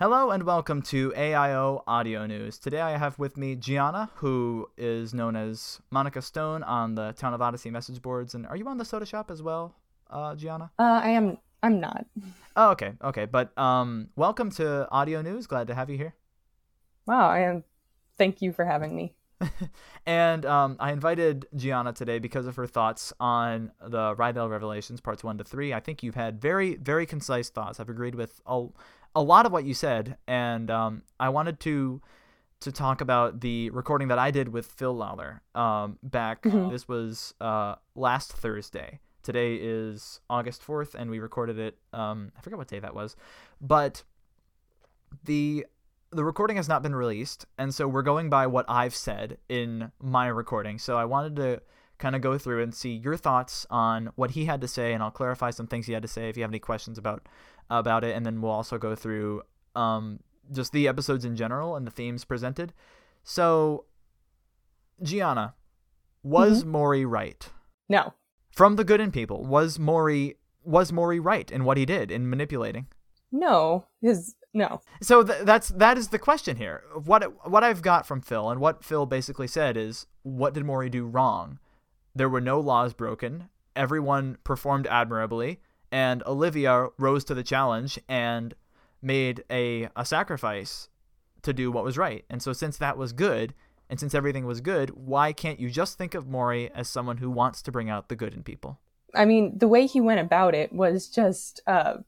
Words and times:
Hello 0.00 0.30
and 0.30 0.44
welcome 0.44 0.80
to 0.82 1.10
AIO 1.16 1.82
Audio 1.88 2.24
News. 2.24 2.56
Today 2.60 2.80
I 2.80 2.96
have 2.96 3.18
with 3.18 3.36
me 3.36 3.56
Gianna, 3.56 4.08
who 4.14 4.70
is 4.76 5.12
known 5.12 5.34
as 5.34 5.80
Monica 5.90 6.22
Stone 6.22 6.62
on 6.62 6.94
the 6.94 7.14
Town 7.14 7.34
of 7.34 7.42
Odyssey 7.42 7.68
message 7.68 8.00
boards. 8.00 8.32
And 8.32 8.46
are 8.46 8.54
you 8.54 8.68
on 8.68 8.78
the 8.78 8.84
Soda 8.84 9.04
Shop 9.04 9.28
as 9.28 9.42
well, 9.42 9.74
uh, 10.08 10.36
Gianna? 10.36 10.70
Uh, 10.78 11.00
I 11.02 11.08
am. 11.08 11.38
I'm 11.64 11.80
not. 11.80 12.06
Oh, 12.54 12.70
okay, 12.70 12.92
okay. 13.02 13.24
But 13.24 13.58
um, 13.58 14.10
welcome 14.14 14.52
to 14.52 14.88
Audio 14.92 15.20
News. 15.20 15.48
Glad 15.48 15.66
to 15.66 15.74
have 15.74 15.90
you 15.90 15.96
here. 15.96 16.14
Wow, 17.04 17.28
I 17.28 17.40
am. 17.40 17.64
Thank 18.16 18.40
you 18.40 18.52
for 18.52 18.64
having 18.64 18.94
me. 18.94 19.16
and 20.06 20.46
um, 20.46 20.76
I 20.78 20.92
invited 20.92 21.46
Gianna 21.56 21.92
today 21.92 22.20
because 22.20 22.46
of 22.46 22.54
her 22.54 22.68
thoughts 22.68 23.12
on 23.18 23.72
the 23.84 24.14
Rydell 24.14 24.48
Revelations 24.48 25.00
parts 25.00 25.24
one 25.24 25.38
to 25.38 25.44
three. 25.44 25.74
I 25.74 25.80
think 25.80 26.04
you've 26.04 26.14
had 26.14 26.40
very, 26.40 26.76
very 26.76 27.04
concise 27.04 27.48
thoughts. 27.48 27.80
I've 27.80 27.88
agreed 27.88 28.14
with 28.14 28.40
a, 28.46 28.66
a 29.14 29.22
lot 29.22 29.46
of 29.46 29.52
what 29.52 29.64
you 29.64 29.74
said, 29.74 30.16
and 30.26 30.70
um, 30.70 31.02
I 31.18 31.28
wanted 31.28 31.60
to 31.60 32.00
to 32.60 32.72
talk 32.72 33.00
about 33.00 33.40
the 33.40 33.70
recording 33.70 34.08
that 34.08 34.18
I 34.18 34.32
did 34.32 34.48
with 34.48 34.66
Phil 34.66 34.92
Lollar 34.94 35.42
um, 35.54 35.96
back. 36.02 36.42
Mhm. 36.42 36.70
This 36.72 36.88
was 36.88 37.32
uh, 37.40 37.76
last 37.94 38.32
Thursday. 38.32 38.98
Today 39.22 39.56
is 39.56 40.20
August 40.28 40.62
fourth, 40.62 40.94
and 40.94 41.10
we 41.10 41.18
recorded 41.20 41.58
it. 41.58 41.78
Um, 41.92 42.32
I 42.36 42.40
forget 42.40 42.58
what 42.58 42.66
day 42.68 42.80
that 42.80 42.94
was, 42.94 43.14
but 43.60 44.02
the 45.24 45.66
the 46.10 46.24
recording 46.24 46.56
has 46.56 46.68
not 46.68 46.82
been 46.82 46.94
released, 46.94 47.44
and 47.58 47.74
so 47.74 47.86
we're 47.86 48.02
going 48.02 48.30
by 48.30 48.46
what 48.46 48.64
I've 48.68 48.94
said 48.94 49.36
in 49.48 49.92
my 50.00 50.26
recording. 50.26 50.78
So 50.78 50.96
I 50.96 51.04
wanted 51.04 51.36
to 51.36 51.60
kind 51.98 52.16
of 52.16 52.22
go 52.22 52.38
through 52.38 52.62
and 52.62 52.74
see 52.74 52.92
your 52.94 53.16
thoughts 53.16 53.66
on 53.70 54.10
what 54.14 54.30
he 54.30 54.46
had 54.46 54.60
to 54.62 54.68
say, 54.68 54.94
and 54.94 55.02
I'll 55.02 55.10
clarify 55.10 55.50
some 55.50 55.66
things 55.66 55.86
he 55.86 55.92
had 55.92 56.02
to 56.02 56.08
say 56.08 56.28
if 56.30 56.36
you 56.36 56.42
have 56.44 56.50
any 56.50 56.60
questions 56.60 56.96
about 56.96 57.28
about 57.70 58.04
it, 58.04 58.16
and 58.16 58.24
then 58.24 58.40
we'll 58.40 58.50
also 58.50 58.78
go 58.78 58.94
through 58.94 59.42
um, 59.74 60.20
just 60.52 60.72
the 60.72 60.88
episodes 60.88 61.24
in 61.24 61.36
general 61.36 61.76
and 61.76 61.86
the 61.86 61.90
themes 61.90 62.24
presented. 62.24 62.72
So, 63.22 63.84
Gianna, 65.02 65.54
was 66.22 66.64
Morrie 66.64 67.08
right? 67.08 67.48
No. 67.88 68.14
From 68.50 68.76
the 68.76 68.84
Good 68.84 69.00
in 69.00 69.10
People, 69.10 69.44
was 69.44 69.78
Morrie 69.78 70.34
was 70.64 70.92
Morrie 70.92 71.22
right 71.22 71.50
in 71.50 71.64
what 71.64 71.76
he 71.76 71.86
did 71.86 72.10
in 72.10 72.28
manipulating? 72.28 72.88
No. 73.30 73.86
His 74.00 74.34
no. 74.54 74.80
So 75.00 75.22
th- 75.22 75.44
that's 75.44 75.68
that 75.68 75.98
is 75.98 76.08
the 76.08 76.18
question 76.18 76.56
here. 76.56 76.84
What 77.04 77.48
what 77.48 77.64
I've 77.64 77.82
got 77.82 78.06
from 78.06 78.20
Phil 78.20 78.50
and 78.50 78.60
what 78.60 78.84
Phil 78.84 79.06
basically 79.06 79.46
said 79.46 79.76
is 79.76 80.06
what 80.22 80.54
did 80.54 80.64
Morrie 80.64 80.90
do 80.90 81.06
wrong? 81.06 81.58
There 82.14 82.28
were 82.28 82.40
no 82.40 82.58
laws 82.58 82.94
broken. 82.94 83.48
Everyone 83.76 84.38
performed 84.42 84.86
admirably, 84.88 85.60
and 85.90 86.22
Olivia 86.26 86.88
rose 86.98 87.24
to 87.24 87.34
the 87.34 87.42
challenge 87.42 87.98
and 88.08 88.54
made 89.00 89.44
a 89.50 89.88
a 89.96 90.04
sacrifice 90.04 90.88
to 91.42 91.52
do 91.52 91.70
what 91.70 91.84
was 91.84 91.96
right. 91.96 92.24
And 92.28 92.42
so 92.42 92.52
since 92.52 92.76
that 92.78 92.98
was 92.98 93.12
good, 93.12 93.54
and 93.88 93.98
since 93.98 94.14
everything 94.14 94.44
was 94.44 94.60
good, 94.60 94.90
why 94.90 95.32
can't 95.32 95.60
you 95.60 95.70
just 95.70 95.96
think 95.96 96.14
of 96.14 96.26
Morrie 96.26 96.70
as 96.74 96.88
someone 96.88 97.18
who 97.18 97.30
wants 97.30 97.62
to 97.62 97.72
bring 97.72 97.88
out 97.88 98.08
the 98.08 98.16
good 98.16 98.34
in 98.34 98.42
people? 98.42 98.78
I 99.14 99.24
mean, 99.24 99.56
the 99.56 99.68
way 99.68 99.86
he 99.86 100.00
went 100.00 100.20
about 100.20 100.54
it 100.54 100.72
was 100.72 101.08
just. 101.08 101.62
Uh, 101.66 101.98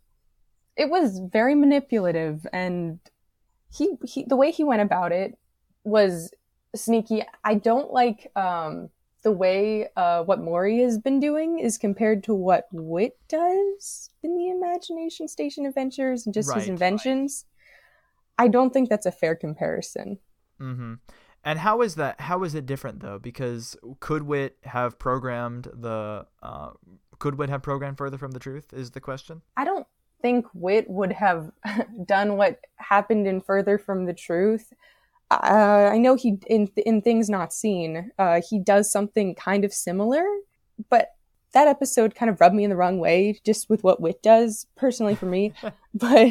it 0.76 0.88
was 0.88 1.18
very 1.18 1.54
manipulative, 1.54 2.46
and 2.52 3.00
he 3.72 3.96
he 4.04 4.24
the 4.24 4.36
way 4.36 4.50
he 4.50 4.64
went 4.64 4.82
about 4.82 5.12
it 5.12 5.38
was 5.84 6.32
sneaky. 6.74 7.24
I 7.44 7.54
don't 7.54 7.92
like 7.92 8.30
um 8.36 8.90
the 9.22 9.32
way 9.32 9.88
uh 9.96 10.22
what 10.22 10.40
Morrie 10.40 10.82
has 10.82 10.98
been 10.98 11.20
doing 11.20 11.58
is 11.58 11.78
compared 11.78 12.24
to 12.24 12.34
what 12.34 12.66
Wit 12.72 13.18
does 13.28 14.10
in 14.22 14.36
the 14.36 14.50
Imagination 14.50 15.28
Station 15.28 15.66
Adventures 15.66 16.26
and 16.26 16.34
just 16.34 16.48
Right, 16.48 16.56
his 16.56 16.64
right. 16.64 16.72
inventions. 16.72 17.44
I 18.38 18.48
don't 18.48 18.72
think 18.72 18.88
that's 18.88 19.06
a 19.06 19.12
fair 19.12 19.34
comparison. 19.34 20.18
Mm-hmm. 20.60 20.94
And 21.44 21.58
how 21.58 21.80
is 21.82 21.94
that? 21.94 22.20
How 22.20 22.42
is 22.44 22.54
it 22.54 22.66
different 22.66 23.00
though? 23.00 23.18
Because 23.18 23.76
could 24.00 24.22
Wit 24.22 24.56
have 24.64 24.98
programmed 24.98 25.68
the? 25.72 26.26
Uh, 26.42 26.70
could 27.18 27.36
Wit 27.36 27.50
have 27.50 27.62
programmed 27.62 27.98
further 27.98 28.18
from 28.18 28.32
the 28.32 28.38
truth? 28.38 28.72
Is 28.72 28.90
the 28.90 29.00
question. 29.00 29.42
I 29.56 29.64
don't 29.64 29.86
think 30.20 30.46
Wit 30.54 30.88
would 30.88 31.12
have 31.12 31.50
done 32.04 32.36
what 32.36 32.60
happened 32.76 33.26
in 33.26 33.40
Further 33.40 33.78
from 33.78 34.04
the 34.04 34.14
Truth. 34.14 34.72
Uh, 35.30 35.90
I 35.92 35.98
know 35.98 36.16
he 36.16 36.38
in 36.48 36.68
in 36.76 37.02
Things 37.02 37.30
Not 37.30 37.52
Seen, 37.52 38.10
uh, 38.18 38.40
he 38.48 38.58
does 38.58 38.90
something 38.90 39.34
kind 39.34 39.64
of 39.64 39.72
similar, 39.72 40.24
but 40.88 41.10
that 41.52 41.68
episode 41.68 42.14
kind 42.14 42.30
of 42.30 42.40
rubbed 42.40 42.54
me 42.54 42.64
in 42.64 42.70
the 42.70 42.76
wrong 42.76 42.98
way, 42.98 43.40
just 43.44 43.68
with 43.70 43.82
what 43.84 44.00
Wit 44.00 44.22
does 44.22 44.66
personally 44.76 45.14
for 45.14 45.26
me. 45.26 45.52
but 45.94 46.28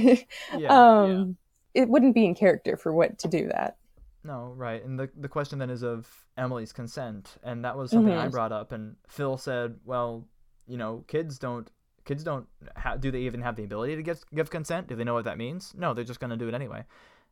um, 0.69 1.37
it 1.73 1.89
wouldn't 1.89 2.15
be 2.15 2.25
in 2.25 2.35
character 2.35 2.77
for 2.77 2.93
Wit 2.93 3.19
to 3.19 3.27
do 3.27 3.47
that. 3.49 3.77
No, 4.23 4.53
right. 4.55 4.83
And 4.83 4.99
the 4.99 5.09
the 5.17 5.29
question 5.29 5.59
then 5.59 5.69
is 5.69 5.83
of 5.83 6.07
Emily's 6.37 6.73
consent, 6.73 7.37
and 7.43 7.63
that 7.63 7.77
was 7.77 7.91
something 7.91 8.13
I 8.13 8.27
Mhm. 8.27 8.31
brought 8.31 8.51
up. 8.51 8.71
And 8.73 8.95
Phil 9.07 9.37
said, 9.37 9.75
"Well, 9.85 10.27
you 10.67 10.77
know, 10.77 11.03
kids 11.07 11.39
don't." 11.39 11.69
Kids 12.05 12.23
don't. 12.23 12.47
Ha- 12.75 12.95
do 12.95 13.11
they 13.11 13.19
even 13.19 13.41
have 13.41 13.55
the 13.55 13.63
ability 13.63 13.95
to 13.95 14.01
give 14.01 14.23
give 14.33 14.49
consent? 14.49 14.87
Do 14.87 14.95
they 14.95 15.03
know 15.03 15.13
what 15.13 15.25
that 15.25 15.37
means? 15.37 15.73
No, 15.77 15.93
they're 15.93 16.03
just 16.03 16.19
going 16.19 16.31
to 16.31 16.37
do 16.37 16.47
it 16.47 16.53
anyway. 16.55 16.83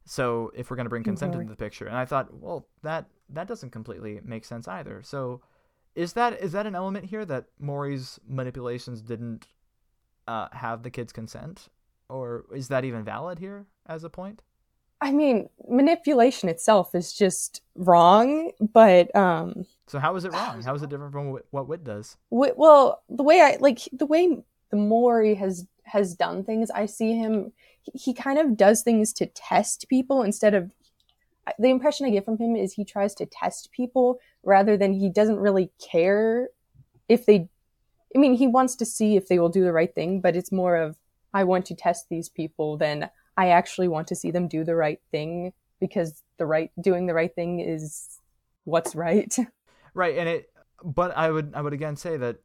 So 0.07 0.51
if 0.55 0.69
we're 0.69 0.77
going 0.77 0.85
to 0.85 0.89
bring 0.89 1.03
consent 1.03 1.35
into 1.35 1.49
the 1.49 1.55
picture, 1.55 1.85
and 1.85 1.95
I 1.95 2.05
thought, 2.05 2.33
well, 2.33 2.67
that 2.83 3.05
that 3.29 3.47
doesn't 3.47 3.71
completely 3.71 4.21
make 4.23 4.45
sense 4.45 4.67
either. 4.67 5.01
So 5.03 5.41
is 5.95 6.13
that 6.13 6.41
is 6.41 6.53
that 6.53 6.65
an 6.65 6.75
element 6.75 7.05
here 7.05 7.25
that 7.25 7.45
Morrie's 7.59 8.19
manipulations 8.27 9.01
didn't 9.01 9.47
uh, 10.27 10.47
have 10.53 10.83
the 10.83 10.89
kids' 10.89 11.11
consent, 11.11 11.67
or 12.09 12.45
is 12.55 12.69
that 12.69 12.85
even 12.85 13.03
valid 13.03 13.39
here 13.39 13.65
as 13.85 14.03
a 14.03 14.09
point? 14.09 14.43
I 15.01 15.11
mean, 15.11 15.49
manipulation 15.69 16.49
itself 16.49 16.95
is 16.95 17.13
just 17.13 17.61
wrong, 17.75 18.51
but 18.59 19.15
um, 19.15 19.65
So 19.87 19.99
how 19.99 20.15
is 20.15 20.25
it 20.25 20.31
wrong? 20.31 20.63
How 20.63 20.73
is 20.73 20.81
it 20.81 20.89
different 20.89 21.11
from 21.11 21.37
what, 21.51 21.67
Wit 21.67 21.83
does? 21.83 22.17
Well 22.31 23.03
the 23.09 23.23
way 23.23 23.41
i 23.41 23.57
like 23.59 23.79
the 23.91 24.05
way 24.05 24.43
the 24.71 24.77
morrie 24.77 25.37
has 25.37 25.65
has 25.87 26.15
done 26.15 26.43
things 26.43 26.69
i 26.71 26.85
see 26.85 27.15
him 27.15 27.51
he, 27.93 28.13
kind 28.13 28.37
of 28.37 28.57
does 28.57 28.81
things 28.81 29.13
to 29.13 29.25
test 29.27 29.87
people 29.89 30.21
instead 30.21 30.53
of 30.53 30.71
the 31.57 31.69
impression 31.69 32.05
i 32.05 32.09
get 32.09 32.25
from 32.25 32.37
him 32.37 32.55
is 32.55 32.73
he 32.73 32.83
tries 32.83 33.15
to 33.15 33.25
test 33.25 33.71
people 33.71 34.19
rather 34.43 34.77
than 34.77 34.93
he 34.93 35.09
doesn't 35.09 35.39
really 35.39 35.71
care 35.79 36.49
if 37.07 37.25
they 37.25 37.47
i 38.15 38.19
mean 38.19 38.33
he 38.33 38.47
wants 38.47 38.75
to 38.75 38.85
see 38.85 39.15
if 39.15 39.27
they 39.27 39.39
will 39.39 39.49
do 39.49 39.63
the 39.63 39.73
right 39.73 39.95
thing 39.95 40.19
but 40.19 40.35
it's 40.35 40.51
more 40.51 40.75
of 40.75 40.97
i 41.33 41.43
want 41.43 41.65
to 41.65 41.75
test 41.75 42.07
these 42.09 42.29
people 42.29 42.77
than 42.77 43.09
i 43.37 43.49
actually 43.49 43.87
want 43.87 44.07
to 44.07 44.15
see 44.15 44.31
them 44.31 44.47
do 44.47 44.63
the 44.63 44.75
right 44.75 44.99
thing 45.11 45.53
because 45.79 46.23
the 46.37 46.45
right 46.45 46.71
doing 46.81 47.05
the 47.05 47.13
right 47.13 47.33
thing 47.35 47.59
is 47.59 48.19
what's 48.65 48.95
right 48.95 49.37
Right, 49.97 50.19
and 50.19 50.29
it. 50.29 50.51
But 50.83 51.17
I 51.17 51.31
would 51.31 51.53
I 51.55 51.61
would 51.61 51.73
again 51.73 51.95
say 51.95 52.17
that 52.17 52.37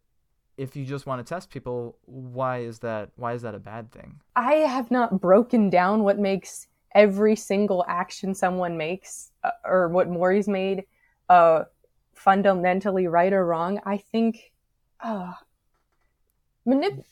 if 0.57 0.77
you 0.77 0.85
just 0.85 1.07
want 1.07 1.25
to 1.25 1.35
test 1.35 1.51
people, 1.51 1.99
why 2.05 2.59
is 2.59 2.81
that? 2.81 3.11
Why 3.17 3.33
is 3.33 3.43
that 3.43 3.55
a 3.55 3.59
bad 3.59 3.91
thing? 3.91 4.21
I 4.37 4.55
have 4.55 4.91
not 4.91 5.21
broken 5.21 5.71
down 5.71 6.03
what 6.03 6.19
makes 6.19 6.69
every 6.95 7.37
single 7.37 7.85
action 7.89 8.35
someone 8.35 8.77
makes 8.77 9.31
uh, 9.45 9.51
or 9.65 9.89
what 9.89 10.09
Morrie's 10.09 10.49
made 10.49 10.85
uh, 11.29 11.65
fundamentally 12.15 13.07
right 13.07 13.33
or 13.33 13.47
wrong. 13.47 13.81
I 13.85 13.97
think 13.97 14.53
uh, 15.01 15.33
manip- 16.67 17.05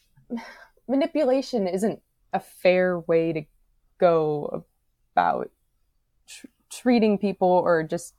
manipulation 0.88 1.66
isn't 1.66 2.00
a 2.32 2.40
fair 2.40 3.00
way 3.00 3.32
to 3.32 3.42
go 3.98 4.64
about 5.14 5.50
tr- 6.26 6.46
treating 6.70 7.18
people 7.18 7.48
or 7.48 7.82
just, 7.82 8.14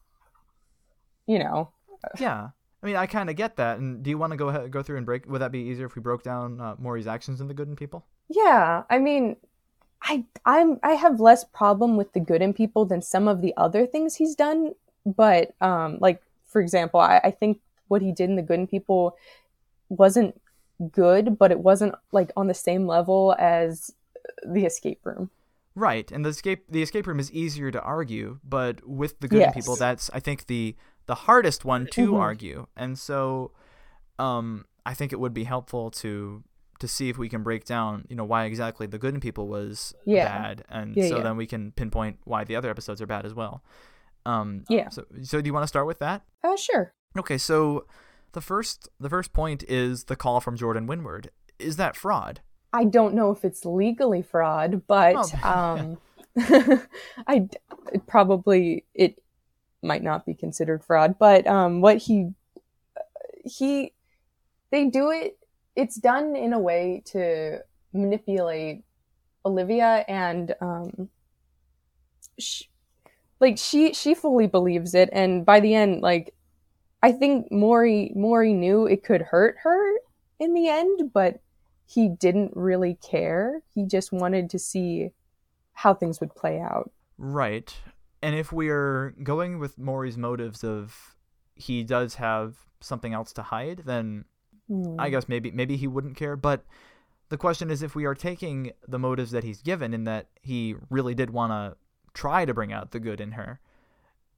you 1.27 1.39
know. 1.39 1.71
Yeah, 2.19 2.49
I 2.81 2.85
mean 2.85 2.95
I 2.95 3.05
kind 3.05 3.29
of 3.29 3.35
get 3.35 3.57
that. 3.57 3.79
And 3.79 4.03
do 4.03 4.09
you 4.09 4.17
want 4.17 4.31
to 4.31 4.37
go 4.37 4.49
ahead 4.49 4.71
go 4.71 4.81
through 4.83 4.97
and 4.97 5.05
break? 5.05 5.27
Would 5.27 5.41
that 5.41 5.51
be 5.51 5.59
easier 5.59 5.85
if 5.85 5.95
we 5.95 6.01
broke 6.01 6.23
down 6.23 6.59
uh, 6.59 6.75
Morrie's 6.77 7.07
actions 7.07 7.41
in 7.41 7.47
the 7.47 7.53
Good 7.53 7.67
in 7.67 7.75
People? 7.75 8.05
Yeah, 8.29 8.83
I 8.89 8.97
mean, 8.97 9.35
I 10.01 10.25
I'm 10.45 10.79
I 10.83 10.91
have 10.91 11.19
less 11.19 11.43
problem 11.43 11.97
with 11.97 12.13
the 12.13 12.19
good 12.19 12.41
in 12.41 12.53
people 12.53 12.85
than 12.85 13.01
some 13.01 13.27
of 13.27 13.41
the 13.41 13.53
other 13.57 13.85
things 13.85 14.15
he's 14.15 14.35
done. 14.35 14.73
But 15.05 15.53
um, 15.61 15.97
like 15.99 16.21
for 16.45 16.61
example, 16.61 16.99
I, 16.99 17.21
I 17.23 17.31
think 17.31 17.59
what 17.87 18.01
he 18.01 18.11
did 18.11 18.29
in 18.29 18.35
the 18.35 18.41
good 18.41 18.59
in 18.59 18.67
people 18.67 19.15
wasn't 19.89 20.39
good, 20.91 21.37
but 21.37 21.51
it 21.51 21.59
wasn't 21.59 21.95
like 22.11 22.31
on 22.35 22.47
the 22.47 22.53
same 22.53 22.87
level 22.87 23.35
as 23.37 23.91
the 24.45 24.65
escape 24.65 25.01
room. 25.03 25.29
Right, 25.73 26.11
and 26.11 26.25
the 26.25 26.29
escape 26.29 26.65
the 26.69 26.81
escape 26.81 27.07
room 27.07 27.19
is 27.19 27.31
easier 27.31 27.71
to 27.71 27.81
argue, 27.81 28.39
but 28.43 28.85
with 28.85 29.19
the 29.19 29.27
Good 29.27 29.43
in 29.43 29.51
People, 29.53 29.77
that's 29.77 30.09
I 30.13 30.19
think 30.19 30.47
the 30.47 30.75
the 31.11 31.15
hardest 31.29 31.65
one 31.65 31.83
to 31.97 32.03
Mhm. 32.13 32.19
argue, 32.27 32.59
and 32.77 32.97
so 32.97 33.51
um, 34.19 34.65
I 34.85 34.93
think 34.93 35.11
it 35.11 35.19
would 35.19 35.33
be 35.33 35.43
helpful 35.45 35.91
to 36.03 36.43
to 36.79 36.87
see 36.87 37.09
if 37.09 37.17
we 37.17 37.27
can 37.29 37.43
break 37.43 37.63
down, 37.65 38.05
you 38.09 38.15
know, 38.15 38.23
why 38.23 38.45
exactly 38.45 38.87
the 38.87 38.97
Good 38.97 39.13
in 39.13 39.19
People 39.19 39.47
was 39.47 39.93
Yeah. 40.05 40.25
bad, 40.25 40.63
and 40.69 40.95
Yeah, 40.95 41.09
so 41.09 41.15
yeah. 41.17 41.23
then 41.23 41.35
we 41.37 41.45
can 41.45 41.71
pinpoint 41.73 42.19
why 42.23 42.43
the 42.43 42.55
other 42.55 42.69
episodes 42.69 43.01
are 43.01 43.05
bad 43.15 43.25
as 43.25 43.33
well. 43.33 43.61
Um, 44.25 44.63
Yeah. 44.69 44.89
So, 44.89 45.05
so 45.21 45.41
do 45.41 45.47
you 45.47 45.53
want 45.53 45.63
to 45.63 45.67
start 45.75 45.85
with 45.85 45.99
that? 45.99 46.21
Uh, 46.43 46.55
sure. 46.55 46.93
Okay, 47.19 47.37
so 47.37 47.85
the 48.31 48.41
first 48.41 48.87
the 48.99 49.09
first 49.09 49.33
point 49.33 49.63
is 49.67 50.05
the 50.05 50.15
call 50.15 50.39
from 50.39 50.55
Jordan 50.55 50.87
Windward. 50.87 51.29
Is 51.59 51.75
that 51.75 51.95
fraud? 51.97 52.39
I 52.73 52.85
don't 52.85 53.13
know 53.13 53.31
if 53.31 53.43
it's 53.43 53.65
legally 53.65 54.21
fraud, 54.21 54.83
but 54.87 55.15
Oh, 55.17 55.29
um, 55.57 55.97
I 57.27 57.49
probably 58.07 58.85
it 58.93 59.21
might 59.81 60.03
not 60.03 60.25
be 60.25 60.33
considered 60.33 60.83
fraud, 60.83 61.15
but 61.19 61.47
um, 61.47 61.81
what 61.81 61.97
he 61.97 62.29
he 63.43 63.93
they 64.71 64.87
do 64.87 65.11
it. 65.11 65.37
It's 65.75 65.95
done 65.95 66.35
in 66.35 66.53
a 66.53 66.59
way 66.59 67.01
to 67.07 67.59
manipulate 67.93 68.83
Olivia 69.45 70.05
and 70.07 70.53
um, 70.61 71.09
she, 72.37 72.67
like 73.39 73.57
she 73.57 73.93
she 73.93 74.13
fully 74.13 74.47
believes 74.47 74.93
it, 74.93 75.09
and 75.11 75.45
by 75.45 75.59
the 75.59 75.73
end, 75.73 76.01
like 76.01 76.33
I 77.01 77.11
think 77.11 77.51
Morrie 77.51 78.15
Morrie 78.15 78.55
knew 78.55 78.85
it 78.85 79.03
could 79.03 79.21
hurt 79.21 79.57
her 79.63 79.93
in 80.39 80.53
the 80.53 80.67
end, 80.67 81.11
but 81.13 81.41
he 81.85 82.07
didn't 82.07 82.51
really 82.55 82.97
care. 83.01 83.61
He 83.73 83.85
just 83.85 84.11
wanted 84.11 84.49
to 84.51 84.59
see 84.59 85.11
how 85.73 85.93
things 85.93 86.19
would 86.21 86.35
play 86.35 86.59
out. 86.59 86.91
Right. 87.17 87.75
And 88.21 88.35
if 88.35 88.51
we're 88.51 89.15
going 89.23 89.59
with 89.59 89.77
Morrie's 89.77 90.17
motives 90.17 90.63
of 90.63 91.15
he 91.55 91.83
does 91.83 92.15
have 92.15 92.55
something 92.79 93.13
else 93.13 93.33
to 93.33 93.41
hide, 93.43 93.83
then 93.85 94.25
Hmm. 94.67 94.95
I 94.99 95.09
guess 95.09 95.27
maybe 95.27 95.51
maybe 95.51 95.75
he 95.75 95.87
wouldn't 95.87 96.15
care. 96.15 96.37
But 96.37 96.63
the 97.29 97.37
question 97.37 97.69
is 97.69 97.81
if 97.81 97.93
we 97.93 98.05
are 98.05 98.15
taking 98.15 98.71
the 98.87 98.99
motives 98.99 99.31
that 99.31 99.43
he's 99.43 99.61
given 99.61 99.93
in 99.93 100.05
that 100.05 100.27
he 100.41 100.75
really 100.89 101.13
did 101.13 101.29
want 101.31 101.51
to 101.51 101.77
try 102.13 102.45
to 102.45 102.53
bring 102.53 102.71
out 102.71 102.91
the 102.91 102.99
good 102.99 103.19
in 103.19 103.31
her, 103.33 103.59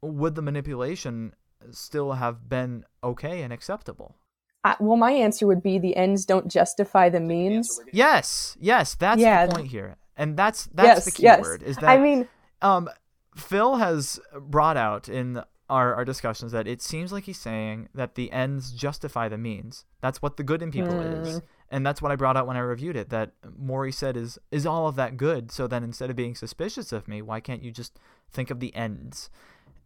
would 0.01 0.33
the 0.35 0.41
manipulation 0.41 1.33
still 1.71 2.13
have 2.13 2.49
been 2.49 2.83
okay 3.03 3.43
and 3.43 3.53
acceptable? 3.53 4.15
I, 4.63 4.75
well, 4.79 4.97
my 4.97 5.11
answer 5.11 5.45
would 5.45 5.61
be 5.61 5.77
the 5.77 5.95
ends 5.95 6.25
don't 6.25 6.47
justify 6.47 7.09
the 7.09 7.19
means. 7.19 7.79
Yes, 7.91 8.57
yes, 8.59 8.95
that's 8.95 9.21
Yeah. 9.21 9.45
the 9.45 9.53
point 9.55 9.67
here. 9.67 9.97
And 10.17 10.35
that's 10.37 10.67
that's 10.73 11.05
the 11.05 11.09
yes, 11.11 11.17
key 11.17 11.23
yes. 11.23 11.41
word 11.41 11.61
is 11.63 11.75
that 11.77 11.89
I 11.89 11.99
mean, 11.99 12.27
um 12.61 12.89
Phil 13.35 13.77
has 13.77 14.19
brought 14.39 14.77
out 14.77 15.09
in 15.09 15.41
our, 15.69 15.95
our 15.95 16.05
discussions 16.05 16.51
that 16.51 16.67
it 16.67 16.81
seems 16.81 17.11
like 17.11 17.23
he's 17.23 17.39
saying 17.39 17.89
that 17.95 18.15
the 18.15 18.31
ends 18.31 18.71
justify 18.71 19.27
the 19.29 19.37
means. 19.37 19.85
That's 20.01 20.21
what 20.21 20.37
the 20.37 20.43
good 20.43 20.61
in 20.61 20.71
people 20.71 20.99
is. 20.99 21.37
Hmm. 21.39 21.45
And 21.69 21.85
that's 21.85 22.01
what 22.01 22.11
I 22.11 22.15
brought 22.15 22.37
out 22.37 22.45
when 22.45 22.57
I 22.57 22.59
reviewed 22.59 22.95
it, 22.95 23.09
that 23.09 23.31
Morrie 23.59 23.93
said 23.93 24.15
is 24.15 24.37
is 24.51 24.65
all 24.67 24.87
of 24.87 24.95
that 24.97 25.17
good. 25.17 25.51
So 25.51 25.65
then 25.65 25.83
instead 25.83 26.11
of 26.11 26.15
being 26.15 26.35
suspicious 26.35 26.91
of 26.91 27.07
me, 27.07 27.21
why 27.23 27.39
can't 27.39 27.63
you 27.63 27.71
just 27.71 27.97
think 28.31 28.51
of 28.51 28.59
the 28.59 28.75
ends? 28.75 29.31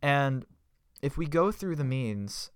And 0.02 0.46
if 1.02 1.18
we 1.18 1.28
go 1.28 1.52
through 1.52 1.78
the 1.78 1.86
means, 1.86 2.52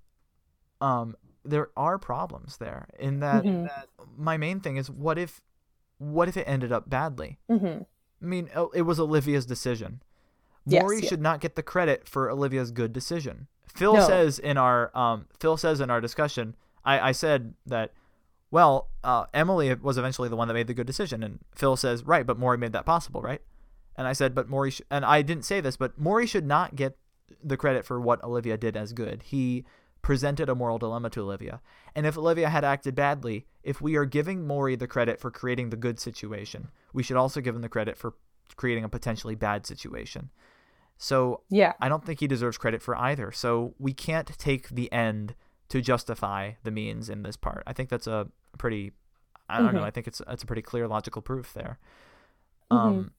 um, 0.81 1.15
there 1.45 1.69
are 1.77 1.97
problems 1.97 2.57
there 2.57 2.87
in 2.99 3.19
that, 3.21 3.43
Mhm. 3.45 3.67
that 3.67 3.87
my 4.17 4.35
main 4.35 4.59
thing 4.59 4.75
is 4.77 4.89
what 4.91 5.17
if 5.17 5.41
what 5.97 6.27
if 6.27 6.35
it 6.35 6.43
ended 6.47 6.71
up 6.71 6.89
badly? 6.89 7.37
mhm. 7.49 7.85
I 8.21 8.25
mean, 8.25 8.49
it 8.73 8.81
was 8.81 8.99
Olivia's 8.99 9.45
decision. 9.45 10.01
Yes, 10.65 10.83
Morrie 10.83 11.01
yeah. 11.01 11.09
should 11.09 11.21
not 11.21 11.39
get 11.41 11.55
the 11.55 11.63
credit 11.63 12.07
for 12.07 12.29
Olivia's 12.29 12.71
good 12.71 12.93
decision. 12.93 13.47
Phil 13.73 13.95
No. 13.95 14.07
says 14.07 14.37
in 14.37 14.57
our 14.57 14.95
um, 14.97 15.25
Phil 15.39 15.57
says 15.57 15.79
in 15.79 15.89
our 15.89 16.01
discussion, 16.01 16.55
I, 16.83 17.09
I 17.09 17.11
said 17.13 17.53
that, 17.65 17.93
well, 18.51 18.89
uh, 19.03 19.25
Emily 19.33 19.73
was 19.75 19.97
eventually 19.97 20.29
the 20.29 20.35
one 20.35 20.47
that 20.47 20.53
made 20.53 20.67
the 20.67 20.73
good 20.73 20.87
decision, 20.87 21.23
and 21.23 21.39
Phil 21.55 21.75
says, 21.77 22.03
right, 22.03 22.25
but 22.25 22.39
Morrie 22.39 22.59
made 22.59 22.73
that 22.73 22.85
possible, 22.85 23.21
right? 23.21 23.41
And 23.95 24.07
I 24.07 24.13
said, 24.13 24.35
but 24.35 24.49
Morrie, 24.49 24.73
sh-, 24.73 24.81
and 24.91 25.05
I 25.05 25.21
didn't 25.21 25.45
say 25.45 25.61
this, 25.61 25.77
but 25.77 26.01
Morrie 26.01 26.27
should 26.27 26.45
not 26.45 26.75
get 26.75 26.97
the 27.43 27.57
credit 27.57 27.85
for 27.85 27.99
what 27.99 28.23
Olivia 28.23 28.57
did 28.57 28.75
as 28.75 28.93
good. 28.93 29.23
He 29.23 29.63
presented 30.01 30.49
a 30.49 30.55
moral 30.55 30.77
dilemma 30.77 31.09
to 31.11 31.21
Olivia, 31.21 31.61
and 31.95 32.05
if 32.05 32.17
Olivia 32.17 32.49
had 32.49 32.65
acted 32.65 32.93
badly, 32.95 33.45
if 33.63 33.79
we 33.79 33.95
are 33.95 34.05
giving 34.05 34.45
Morrie 34.45 34.77
the 34.77 34.87
credit 34.87 35.19
for 35.19 35.31
creating 35.31 35.69
the 35.69 35.77
good 35.77 35.99
situation, 35.99 36.69
we 36.93 37.03
should 37.03 37.17
also 37.17 37.39
give 37.39 37.55
him 37.55 37.61
the 37.61 37.69
credit 37.69 37.97
for 37.97 38.15
creating 38.55 38.83
a 38.83 38.89
potentially 38.89 39.35
bad 39.35 39.65
situation. 39.65 40.29
So 40.97 41.41
yeah, 41.49 41.73
I 41.81 41.89
don't 41.89 42.05
think 42.05 42.19
he 42.19 42.27
deserves 42.27 42.57
credit 42.57 42.81
for 42.81 42.95
either. 42.95 43.31
So 43.31 43.73
we 43.79 43.93
can't 43.93 44.27
take 44.37 44.69
the 44.69 44.91
end 44.91 45.35
to 45.69 45.81
justify 45.81 46.53
the 46.63 46.71
means 46.71 47.09
in 47.09 47.23
this 47.23 47.35
part. 47.37 47.63
I 47.65 47.73
think 47.73 47.89
that's 47.89 48.07
a 48.07 48.27
pretty 48.57 48.91
I 49.49 49.57
don't 49.61 49.73
know, 49.73 49.81
Mhm. 49.81 49.85
I 49.85 49.91
think 49.91 50.07
it's 50.07 50.21
it's 50.27 50.43
a 50.43 50.45
pretty 50.45 50.61
clear 50.61 50.87
logical 50.87 51.21
proof 51.21 51.53
there. 51.53 51.79
Mhm. 52.71 52.77
Um 52.77 53.11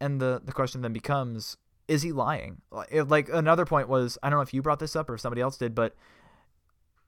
and 0.00 0.20
the 0.20 0.40
the 0.44 0.52
question 0.52 0.82
then 0.82 0.92
becomes 0.92 1.56
is 1.88 2.02
he 2.02 2.12
lying? 2.12 2.62
Like- 2.70 2.92
Like 3.10 3.28
another 3.30 3.64
point 3.64 3.88
was 3.88 4.16
I 4.22 4.28
don't 4.30 4.38
know 4.38 4.42
if 4.42 4.54
you 4.54 4.62
brought 4.62 4.78
this 4.78 4.94
up 4.94 5.08
or 5.10 5.14
if 5.14 5.20
somebody 5.20 5.40
else 5.40 5.56
did, 5.56 5.74
but 5.74 5.96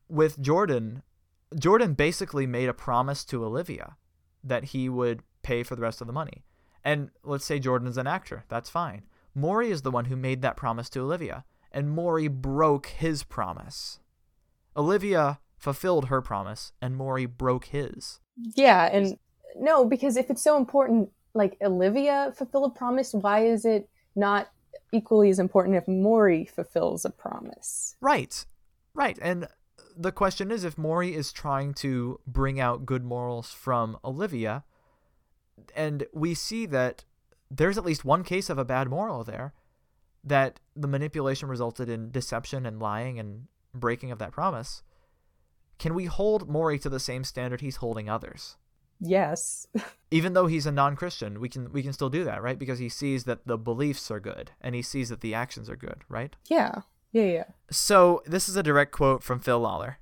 with 0.08 0.40
Jordan, 0.40 1.02
Jordan 1.58 1.94
basically 1.94 2.46
made 2.46 2.68
a 2.68 2.74
promise 2.74 3.24
to 3.26 3.44
Olivia 3.44 3.96
that 4.42 4.64
he 4.66 4.88
would 4.88 5.22
pay 5.42 5.62
for 5.62 5.76
the 5.76 5.82
rest 5.82 6.00
of 6.00 6.06
the 6.06 6.12
money. 6.12 6.44
And 6.84 7.10
let's 7.22 7.44
say 7.44 7.58
Jordan's 7.58 7.96
an 7.96 8.06
actor, 8.06 8.44
that's 8.48 8.70
fine. 8.70 9.02
Morrie 9.36 9.70
is 9.70 9.82
the 9.82 9.90
one 9.90 10.06
who 10.06 10.16
made 10.16 10.42
that 10.42 10.56
promise 10.56 10.90
to 10.90 11.00
Olivia, 11.00 11.44
and 11.70 11.96
Morrie 11.96 12.30
broke 12.30 12.86
his 12.86 13.22
promise. 13.22 14.00
Olivia 14.76 15.40
fulfilled 15.56 16.06
her 16.06 16.20
promise, 16.20 16.72
and 16.82 16.96
Morrie 16.96 17.26
broke 17.26 17.66
his. 17.66 18.20
yeah, 18.36 18.88
and 18.92 19.16
no, 19.56 19.84
because 19.84 20.16
if 20.16 20.30
it's 20.30 20.42
so 20.42 20.56
important, 20.56 21.10
like 21.34 21.56
Olivia 21.62 22.32
fulfilled 22.36 22.72
a 22.72 22.78
promise, 22.78 23.12
why 23.12 23.44
is 23.44 23.64
it 23.64 23.88
not 24.16 24.50
equally 24.92 25.30
as 25.30 25.38
important 25.38 25.76
if 25.76 25.86
Morrie 25.86 26.48
fulfills 26.48 27.04
a 27.04 27.10
promise? 27.10 27.96
Right, 28.00 28.44
right. 28.94 29.18
And 29.22 29.48
the 29.96 30.12
question 30.12 30.50
is 30.50 30.64
if 30.64 30.76
Morrie 30.76 31.14
is 31.14 31.32
trying 31.32 31.74
to 31.74 32.20
bring 32.26 32.60
out 32.60 32.86
good 32.86 33.04
morals 33.04 33.52
from 33.52 33.98
Olivia, 34.04 34.64
and 35.74 36.06
we 36.12 36.34
see 36.34 36.66
that 36.66 37.04
there's 37.50 37.78
at 37.78 37.84
least 37.84 38.04
one 38.04 38.24
case 38.24 38.48
of 38.48 38.58
a 38.58 38.64
bad 38.64 38.88
moral 38.88 39.24
there, 39.24 39.52
that 40.24 40.60
the 40.74 40.88
manipulation 40.88 41.48
resulted 41.48 41.88
in 41.88 42.10
deception 42.10 42.64
and 42.64 42.80
lying 42.80 43.18
and 43.18 43.46
breaking 43.74 44.10
of 44.10 44.18
that 44.18 44.32
promise. 44.32 44.82
Can 45.78 45.94
we 45.94 46.04
hold 46.04 46.48
Morrie 46.48 46.80
to 46.82 46.88
the 46.88 47.00
same 47.00 47.24
standard 47.24 47.60
he's 47.60 47.76
holding 47.76 48.08
others? 48.08 48.56
Yes. 49.00 49.66
even 50.10 50.32
though 50.32 50.46
he's 50.46 50.66
a 50.66 50.72
non-Christian, 50.72 51.40
we 51.40 51.48
can 51.48 51.72
we 51.72 51.82
can 51.82 51.92
still 51.92 52.08
do 52.08 52.24
that, 52.24 52.42
right? 52.42 52.58
Because 52.58 52.78
he 52.78 52.88
sees 52.88 53.24
that 53.24 53.46
the 53.46 53.58
beliefs 53.58 54.10
are 54.10 54.20
good 54.20 54.52
and 54.60 54.74
he 54.74 54.82
sees 54.82 55.08
that 55.08 55.20
the 55.20 55.34
actions 55.34 55.68
are 55.68 55.76
good, 55.76 56.02
right? 56.08 56.36
yeah. 56.48 56.82
Yeah. 57.10 57.24
Yeah. 57.24 57.44
So 57.70 58.22
this 58.24 58.48
is 58.48 58.56
a 58.56 58.62
direct 58.62 58.92
quote 58.92 59.22
from 59.22 59.40
Phil 59.40 59.60
Lollar. 59.60 59.98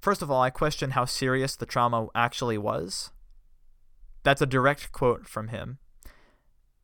First 0.00 0.22
of 0.22 0.30
all, 0.30 0.40
I 0.40 0.50
question 0.50 0.90
how 0.90 1.04
serious 1.04 1.56
the 1.56 1.66
trauma 1.66 2.08
actually 2.14 2.58
was. 2.58 3.10
That's 4.24 4.42
a 4.42 4.46
direct 4.46 4.90
quote 4.92 5.28
from 5.28 5.48
him. 5.48 5.78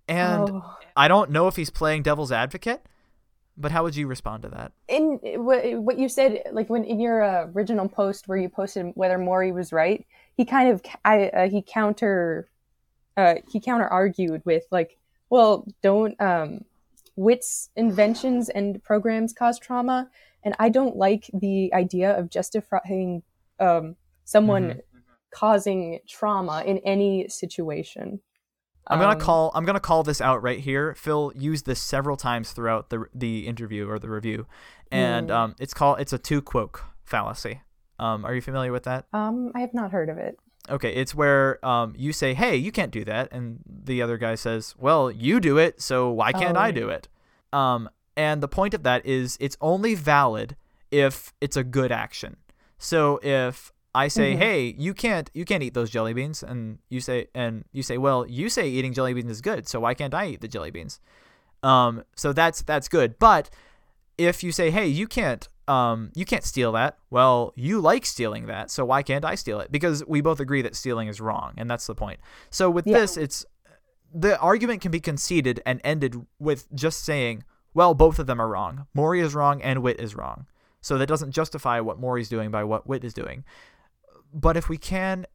And 0.08 0.50
Oh. 0.50 0.76
I 0.96 1.08
don't 1.08 1.30
know 1.30 1.46
if 1.48 1.56
he's 1.56 1.70
playing 1.70 2.02
devil's 2.02 2.32
advocate, 2.32 2.82
but 3.56 3.70
how 3.72 3.82
would 3.82 3.96
you 3.96 4.06
respond 4.06 4.42
to 4.44 4.48
that? 4.50 4.72
in 4.88 5.18
what 5.44 5.98
you 5.98 6.08
said, 6.08 6.42
like 6.52 6.68
when 6.70 6.84
in 6.84 6.98
your 7.00 7.22
uh, 7.22 7.46
original 7.54 7.88
post 7.88 8.26
where 8.28 8.38
you 8.38 8.48
posted 8.48 8.92
whether 8.94 9.18
Morrie 9.18 9.52
was 9.54 9.72
right, 9.72 10.04
he 10.36 10.44
kind 10.44 10.68
of 10.70 10.82
I 11.04 11.28
uh, 11.28 11.48
he 11.48 11.62
counter 11.62 12.48
uh, 13.16 13.34
he 13.50 13.60
counter 13.60 13.86
argued 13.88 14.42
with 14.44 14.64
like, 14.70 14.98
well, 15.30 15.66
don't 15.82 16.20
um, 16.20 16.64
wits 17.16 17.70
inventions 17.76 18.48
and 18.48 18.82
programs 18.82 19.32
cause 19.32 19.58
trauma, 19.58 20.10
and 20.42 20.54
I 20.58 20.68
don't 20.70 20.96
like 20.96 21.30
the 21.32 21.72
idea 21.72 22.18
of 22.18 22.30
justifying 22.30 23.22
um, 23.60 23.94
someone 24.24 24.64
Mhm. 24.70 24.80
Causing 25.34 26.00
trauma 26.08 26.62
in 26.66 26.78
any 26.78 27.28
situation. 27.28 28.20
I'm 28.86 28.98
gonna 28.98 29.12
Um, 29.14 29.20
call 29.20 29.52
I'm 29.54 29.64
gonna 29.64 29.78
call 29.80 30.02
this 30.02 30.20
out 30.20 30.42
right 30.42 30.58
here. 30.58 30.94
Phil 30.94 31.32
used 31.36 31.66
this 31.66 31.80
several 31.80 32.16
times 32.16 32.52
throughout 32.52 32.90
the 32.90 33.06
the 33.14 33.46
interview 33.46 33.88
or 33.88 33.98
the 33.98 34.08
review, 34.10 34.46
and 34.90 35.28
Mm. 35.28 35.34
um, 35.34 35.54
it's 35.60 35.74
called 35.74 36.00
it's 36.00 36.12
a 36.12 36.18
two 36.18 36.42
quote 36.42 36.80
fallacy. 37.04 37.60
Um, 37.98 38.24
are 38.24 38.34
you 38.34 38.40
familiar 38.40 38.72
with 38.72 38.84
that? 38.84 39.06
Um, 39.12 39.52
I 39.54 39.60
have 39.60 39.74
not 39.74 39.92
heard 39.92 40.08
of 40.08 40.16
it. 40.18 40.38
Okay, 40.68 40.94
it's 40.94 41.14
where 41.14 41.64
um, 41.64 41.94
you 41.96 42.12
say, 42.12 42.34
"Hey, 42.34 42.56
you 42.56 42.72
can't 42.72 42.90
do 42.90 43.04
that," 43.04 43.28
and 43.32 43.60
the 43.66 44.02
other 44.02 44.16
guy 44.18 44.34
says, 44.34 44.74
"Well, 44.78 45.10
you 45.10 45.38
do 45.40 45.58
it, 45.58 45.80
so 45.80 46.10
why 46.10 46.32
can't 46.32 46.56
Oh. 46.56 46.60
I 46.60 46.70
do 46.70 46.88
it?" 46.88 47.08
Um, 47.52 47.88
and 48.16 48.42
the 48.42 48.48
point 48.48 48.74
of 48.74 48.82
that 48.82 49.04
is, 49.06 49.36
it's 49.40 49.56
only 49.60 49.94
valid 49.94 50.56
if 50.90 51.32
it's 51.40 51.56
a 51.56 51.64
good 51.64 51.92
action. 51.92 52.36
So 52.78 53.20
if 53.22 53.72
I 53.94 54.08
say, 54.08 54.34
Mhm. 54.34 54.38
"Hey, 54.38 54.74
you 54.78 54.94
can't, 54.94 55.30
you 55.34 55.44
can't 55.44 55.62
eat 55.62 55.74
those 55.74 55.90
jelly 55.90 56.12
beans," 56.12 56.42
and 56.42 56.78
you 56.88 57.00
say, 57.00 57.26
and 57.34 57.64
you 57.72 57.82
say, 57.82 57.98
"Well, 57.98 58.26
you 58.26 58.48
say 58.48 58.68
eating 58.68 58.92
jelly 58.92 59.14
beans 59.14 59.30
is 59.30 59.40
good, 59.40 59.66
so 59.68 59.80
why 59.80 59.94
can't 59.94 60.14
I 60.14 60.26
eat 60.26 60.40
the 60.40 60.48
jelly 60.48 60.70
beans?" 60.70 61.00
Um, 61.62 62.04
so 62.16 62.32
that's 62.32 62.62
that's 62.62 62.88
good. 62.88 63.18
But 63.18 63.50
if 64.16 64.42
you 64.44 64.52
say, 64.52 64.70
"Hey, 64.70 64.86
you 64.86 65.06
can't, 65.08 65.48
um, 65.66 66.10
you 66.14 66.24
can't 66.24 66.44
steal 66.44 66.72
that," 66.72 66.98
well, 67.10 67.52
you 67.56 67.80
like 67.80 68.06
stealing 68.06 68.46
that, 68.46 68.70
so 68.70 68.84
why 68.84 69.02
can't 69.02 69.24
I 69.24 69.34
steal 69.34 69.58
it? 69.60 69.72
Because 69.72 70.04
we 70.06 70.20
both 70.20 70.38
agree 70.40 70.62
that 70.62 70.76
stealing 70.76 71.08
is 71.08 71.20
wrong, 71.20 71.54
and 71.56 71.68
that's 71.70 71.86
the 71.86 71.94
point. 71.94 72.20
So 72.50 72.70
with 72.70 72.86
Yeah. 72.86 72.98
this, 72.98 73.16
it's 73.16 73.44
the 74.14 74.38
argument 74.40 74.80
can 74.82 74.90
be 74.90 75.00
conceded 75.00 75.60
and 75.66 75.80
ended 75.84 76.26
with 76.38 76.72
just 76.74 77.04
saying, 77.04 77.44
"Well, 77.74 77.94
both 77.94 78.18
of 78.18 78.26
them 78.26 78.40
are 78.40 78.48
wrong. 78.48 78.86
Morrie 78.96 79.22
is 79.22 79.34
wrong, 79.34 79.60
and 79.62 79.82
Wit 79.82 80.00
is 80.00 80.14
wrong." 80.14 80.46
So 80.80 80.96
that 80.96 81.06
doesn't 81.06 81.32
justify 81.32 81.80
what 81.80 81.98
Morrie's 81.98 82.28
doing 82.28 82.50
by 82.50 82.64
what 82.64 82.86
Wit 82.86 83.04
is 83.04 83.12
doing. 83.14 83.44
But 84.32 84.56
if 84.56 84.68
we 84.68 84.78
can, 84.78 85.26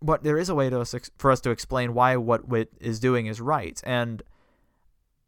but 0.00 0.22
there 0.22 0.38
is 0.38 0.48
a 0.48 0.54
way 0.54 0.70
to 0.70 0.80
us 0.80 0.94
for 1.18 1.30
us 1.30 1.40
to 1.40 1.50
explain 1.50 1.94
why 1.94 2.16
what 2.16 2.48
Wit 2.48 2.70
is 2.80 3.00
doing 3.00 3.26
is 3.26 3.40
right, 3.40 3.80
and 3.84 4.22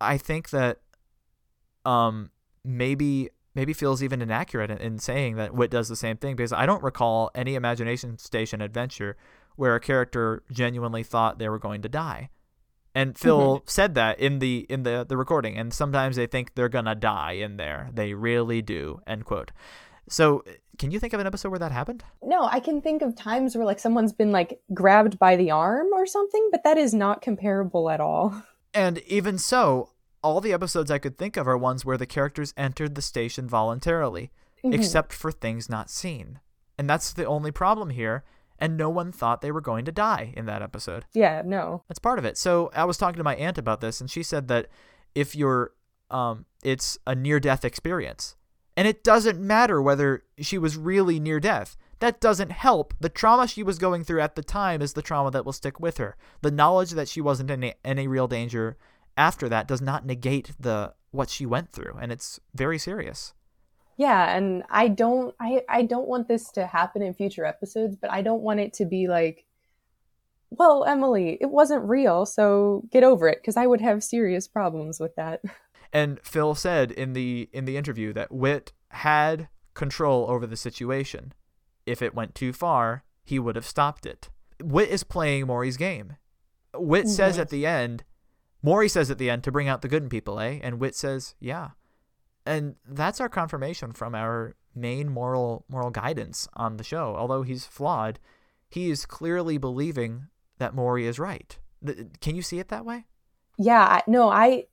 I 0.00 0.18
think 0.18 0.50
that 0.50 0.78
um 1.84 2.30
maybe 2.64 3.30
maybe 3.54 3.72
feels 3.72 4.02
even 4.02 4.22
inaccurate 4.22 4.70
in, 4.70 4.78
in 4.78 4.98
saying 4.98 5.36
that 5.36 5.54
Wit 5.54 5.70
does 5.70 5.88
the 5.88 5.96
same 5.96 6.16
thing 6.16 6.36
because 6.36 6.52
I 6.52 6.66
don't 6.66 6.82
recall 6.82 7.30
any 7.34 7.54
Imagination 7.54 8.18
Station 8.18 8.60
adventure 8.60 9.16
where 9.56 9.74
a 9.74 9.80
character 9.80 10.42
genuinely 10.52 11.02
thought 11.02 11.38
they 11.38 11.48
were 11.48 11.58
going 11.58 11.82
to 11.82 11.88
die. 11.88 12.30
And 12.94 13.18
Phil 13.18 13.60
Mm-hmm. 13.60 13.64
said 13.66 13.94
that 13.96 14.18
in 14.20 14.38
the 14.38 14.66
in 14.68 14.82
the 14.82 15.04
the 15.08 15.16
recording, 15.16 15.56
and 15.56 15.72
sometimes 15.74 16.16
they 16.16 16.26
think 16.26 16.54
they're 16.54 16.68
gonna 16.68 16.94
die 16.94 17.32
in 17.32 17.56
there. 17.56 17.90
They 17.92 18.14
really 18.14 18.62
do. 18.62 19.00
End 19.06 19.24
quote. 19.24 19.50
So, 20.10 20.42
can 20.78 20.90
you 20.90 20.98
think 21.00 21.12
of 21.12 21.20
an 21.20 21.26
episode 21.26 21.50
where 21.50 21.58
that 21.58 21.72
happened? 21.72 22.04
No, 22.22 22.44
I 22.44 22.60
can 22.60 22.80
think 22.80 23.02
of 23.02 23.14
times 23.16 23.56
where 23.56 23.64
like 23.66 23.78
someone's 23.78 24.12
been 24.12 24.32
like 24.32 24.60
grabbed 24.72 25.18
by 25.18 25.36
the 25.36 25.50
arm 25.50 25.88
or 25.92 26.06
something, 26.06 26.48
but 26.52 26.64
that 26.64 26.78
is 26.78 26.94
not 26.94 27.20
comparable 27.22 27.90
at 27.90 28.00
all. 28.00 28.42
And 28.74 28.98
even 29.06 29.38
so, 29.38 29.90
all 30.22 30.40
the 30.40 30.52
episodes 30.52 30.90
I 30.90 30.98
could 30.98 31.16
think 31.18 31.36
of 31.36 31.48
are 31.48 31.56
ones 31.56 31.84
where 31.84 31.96
the 31.96 32.06
characters 32.06 32.52
entered 32.56 32.94
the 32.94 33.02
station 33.02 33.48
voluntarily, 33.48 34.30
Mhm. 34.64 34.74
except 34.74 35.12
for 35.12 35.32
things 35.32 35.68
not 35.68 35.88
seen. 35.90 36.40
And 36.76 36.88
that's 36.88 37.12
the 37.12 37.24
only 37.24 37.50
problem 37.50 37.90
here. 37.90 38.24
And 38.58 38.76
no 38.76 38.90
one 38.90 39.12
thought 39.12 39.40
they 39.40 39.52
were 39.52 39.60
going 39.60 39.84
to 39.84 39.92
die 39.92 40.32
in 40.36 40.46
that 40.46 40.62
episode. 40.62 41.06
Yeah, 41.12 41.42
no. 41.44 41.84
That's 41.88 42.00
part 42.00 42.18
of 42.18 42.24
it. 42.24 42.36
So 42.36 42.70
I 42.74 42.84
was 42.84 42.98
talking 42.98 43.18
to 43.18 43.24
my 43.24 43.36
aunt 43.36 43.56
about 43.56 43.80
this, 43.80 44.00
and 44.00 44.10
she 44.10 44.22
said 44.24 44.48
that 44.48 44.66
if 45.14 45.36
you're, 45.36 45.72
um, 46.10 46.44
it's 46.64 46.98
a 47.06 47.14
near 47.14 47.38
death 47.40 47.64
experience. 47.64 48.34
And 48.78 48.86
it 48.86 49.02
doesn't 49.02 49.40
matter 49.40 49.82
whether 49.82 50.22
she 50.38 50.56
was 50.56 50.76
really 50.76 51.18
near 51.18 51.40
death. 51.40 51.76
That 51.98 52.20
doesn't 52.20 52.52
help. 52.52 52.94
The 53.00 53.08
trauma 53.08 53.48
she 53.48 53.64
was 53.64 53.76
going 53.76 54.04
through 54.04 54.20
at 54.20 54.36
the 54.36 54.42
time 54.44 54.82
is 54.82 54.92
the 54.92 55.02
trauma 55.02 55.32
that 55.32 55.44
will 55.44 55.52
stick 55.52 55.80
with 55.80 55.96
her. 55.96 56.16
The 56.42 56.52
knowledge 56.52 56.92
that 56.92 57.08
she 57.08 57.20
wasn't 57.20 57.50
in 57.50 57.72
any, 57.84 58.06
real 58.06 58.28
danger 58.28 58.76
after 59.16 59.48
that 59.48 59.66
does 59.66 59.80
not 59.80 60.06
negate 60.06 60.52
the 60.60 60.94
what 61.10 61.28
she 61.28 61.44
went 61.44 61.72
through, 61.72 61.98
and 62.00 62.12
it's 62.12 62.38
very 62.54 62.78
serious. 62.78 63.34
Yeah, 63.96 64.36
and 64.36 64.62
I 64.70 64.86
don't 64.86 65.34
I 65.40 65.62
I 65.68 65.82
don't 65.82 66.06
want 66.06 66.28
this 66.28 66.52
to 66.52 66.64
happen 66.64 67.02
in 67.02 67.14
future 67.14 67.44
episodes, 67.44 67.96
but 67.96 68.12
I 68.12 68.22
don't 68.22 68.42
want 68.42 68.60
it 68.60 68.74
to 68.74 68.84
be 68.84 69.08
like 69.08 69.44
well, 70.50 70.84
Emily, 70.84 71.36
it 71.40 71.50
wasn't 71.50 71.84
real, 71.84 72.24
so 72.24 72.84
get 72.90 73.02
over 73.02 73.28
it 73.28 73.38
because 73.40 73.56
I 73.56 73.66
would 73.66 73.80
have 73.80 74.04
serious 74.04 74.46
problems 74.46 75.00
with 75.00 75.16
that. 75.16 75.42
And 75.92 76.20
Phil 76.22 76.54
said 76.54 76.90
in 76.90 77.12
the 77.12 77.48
in 77.52 77.64
the 77.64 77.76
interview 77.76 78.12
that 78.12 78.32
Wit 78.32 78.72
had 78.90 79.48
control 79.74 80.26
over 80.28 80.46
the 80.46 80.56
situation. 80.56 81.32
If 81.86 82.02
it 82.02 82.14
went 82.14 82.34
too 82.34 82.52
far, 82.52 83.04
he 83.24 83.38
would 83.38 83.56
have 83.56 83.66
stopped 83.66 84.04
it. 84.04 84.28
Wit 84.62 84.90
is 84.90 85.04
playing 85.04 85.46
Morrie's 85.46 85.76
game. 85.76 86.16
Wit 86.74 87.08
says 87.08 87.38
at 87.38 87.48
the 87.48 87.64
end, 87.64 88.04
Morrie 88.64 88.90
says 88.90 89.10
at 89.10 89.18
the 89.18 89.30
end 89.30 89.44
to 89.44 89.52
bring 89.52 89.68
out 89.68 89.82
the 89.82 89.88
good 89.88 90.02
in 90.02 90.08
people, 90.08 90.40
eh? 90.40 90.58
And 90.62 90.80
Wit 90.80 90.94
says, 90.94 91.34
yeah. 91.40 91.70
And 92.44 92.76
that's 92.86 93.20
our 93.20 93.28
confirmation 93.28 93.92
from 93.92 94.14
our 94.14 94.56
main 94.74 95.08
moral 95.08 95.64
moral 95.68 95.90
guidance 95.90 96.48
on 96.54 96.76
the 96.76 96.84
show. 96.84 97.14
Although 97.16 97.42
he's 97.42 97.64
flawed, 97.64 98.18
he 98.68 98.90
is 98.90 99.06
clearly 99.06 99.58
believing 99.58 100.28
that 100.58 100.74
Morrie 100.74 101.04
is 101.04 101.18
right. 101.18 101.58
Can 102.20 102.34
you 102.34 102.42
see 102.42 102.58
it 102.58 102.68
that 102.68 102.84
way? 102.84 103.06
Yeah, 103.58 104.00
no, 104.06 104.28
I 104.28 104.66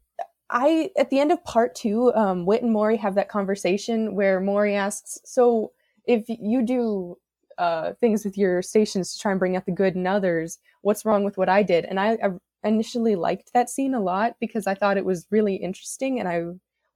I 0.49 0.91
at 0.97 1.09
the 1.09 1.19
end 1.19 1.31
of 1.31 1.43
part 1.43 1.75
2, 1.75 2.13
um 2.15 2.45
Wit 2.45 2.63
and 2.63 2.73
Morrie 2.75 2.99
have 2.99 3.15
that 3.15 3.29
conversation 3.29 4.15
where 4.15 4.39
Morrie 4.41 4.75
asks, 4.75 5.19
"So 5.25 5.71
if 6.05 6.25
you 6.27 6.61
do 6.63 7.17
uh 7.57 7.93
things 7.99 8.25
with 8.25 8.37
your 8.37 8.61
stations 8.61 9.13
to 9.13 9.19
try 9.19 9.31
and 9.31 9.39
bring 9.39 9.55
out 9.55 9.65
the 9.65 9.71
good 9.71 9.95
in 9.95 10.07
others, 10.07 10.59
what's 10.81 11.05
wrong 11.05 11.23
with 11.23 11.37
what 11.37 11.49
I 11.49 11.63
did?" 11.63 11.85
And 11.85 11.99
I, 11.99 12.17
I 12.23 12.67
initially 12.67 13.15
liked 13.15 13.53
that 13.53 13.69
scene 13.69 13.93
a 13.93 13.99
lot 13.99 14.35
because 14.39 14.67
I 14.67 14.75
thought 14.75 14.97
it 14.97 15.05
was 15.05 15.27
really 15.31 15.55
interesting 15.55 16.19
and 16.19 16.27
I 16.27 16.45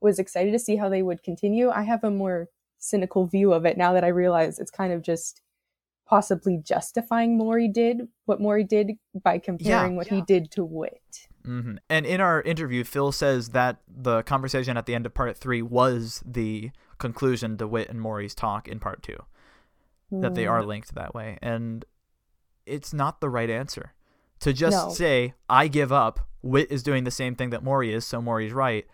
was 0.00 0.18
excited 0.18 0.52
to 0.52 0.58
see 0.58 0.76
how 0.76 0.88
they 0.88 1.02
would 1.02 1.22
continue. 1.22 1.70
I 1.70 1.82
have 1.82 2.02
a 2.04 2.10
more 2.10 2.48
cynical 2.78 3.26
view 3.26 3.52
of 3.52 3.66
it 3.66 3.76
now 3.76 3.92
that 3.92 4.04
I 4.04 4.08
realize 4.08 4.58
it's 4.58 4.70
kind 4.70 4.92
of 4.92 5.02
just 5.02 5.42
possibly 6.06 6.58
justifying 6.58 7.38
Morrie 7.38 7.72
did 7.72 8.08
what 8.24 8.40
Morrie 8.40 8.66
did 8.66 8.92
by 9.22 9.38
comparing 9.38 9.96
what 9.96 10.08
he 10.08 10.22
did 10.26 10.50
to 10.52 10.64
Wit. 10.64 11.28
Hmm 11.44 11.76
And 11.88 12.04
in 12.06 12.20
our 12.20 12.42
interview, 12.42 12.84
Phil 12.84 13.12
says 13.12 13.50
that 13.50 13.78
the 13.88 14.22
conversation 14.22 14.76
at 14.76 14.86
the 14.86 14.94
end 14.94 15.06
of 15.06 15.14
part 15.14 15.36
three 15.36 15.62
was 15.62 16.22
the 16.26 16.70
conclusion 16.98 17.56
to 17.58 17.66
Wit 17.66 17.88
and 17.88 18.00
Morrie's 18.00 18.34
talk 18.34 18.68
in 18.68 18.78
part 18.78 19.02
two, 19.02 19.16
that 20.10 20.34
they 20.34 20.44
Mm. 20.44 20.50
are 20.50 20.62
linked 20.64 20.94
that 20.94 21.14
way. 21.14 21.38
And 21.40 21.84
it's 22.66 22.92
not 22.92 23.20
the 23.20 23.30
right 23.30 23.48
answer. 23.50 23.94
To 24.40 24.52
just 24.52 24.88
No. 24.88 24.92
say, 24.94 25.34
I 25.48 25.68
give 25.68 25.92
up, 25.92 26.28
Wit 26.42 26.70
is 26.70 26.82
doing 26.82 27.04
the 27.04 27.10
same 27.10 27.34
thing 27.34 27.50
that 27.50 27.62
Morrie 27.64 27.92
is, 27.92 28.06
so 28.06 28.20
Morrie's 28.22 28.52
right, 28.52 28.86